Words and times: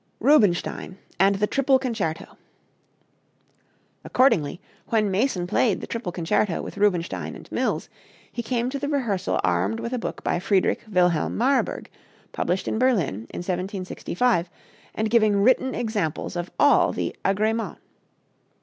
Rubinstein 0.19 0.97
and 1.19 1.35
the 1.35 1.45
"Triple 1.45 1.77
Concerto." 1.77 2.35
Accordingly, 4.03 4.59
when 4.87 5.11
Mason 5.11 5.45
played 5.45 5.79
the 5.79 5.85
"Triple 5.85 6.11
Concerto" 6.11 6.59
with 6.63 6.75
Rubinstein 6.79 7.35
and 7.35 7.47
Mills, 7.51 7.87
he 8.31 8.41
came 8.41 8.71
to 8.71 8.79
the 8.79 8.89
rehearsal 8.89 9.39
armed 9.43 9.79
with 9.79 9.93
a 9.93 9.99
book 9.99 10.23
by 10.23 10.39
Friedrich 10.39 10.83
Wilhelm 10.91 11.37
Marburg, 11.37 11.87
published 12.31 12.67
in 12.67 12.79
Berlin 12.79 13.25
in 13.29 13.45
1765, 13.45 14.49
and 14.95 15.11
giving 15.11 15.43
written 15.43 15.75
examples 15.75 16.35
of 16.35 16.49
all 16.59 16.91
the 16.91 17.15
agréments. 17.23 17.77